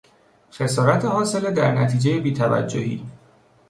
[0.51, 3.05] خسارت حاصله در نتیجهی بی توجهی